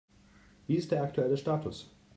[0.65, 1.91] Wie ist der aktuelle Status?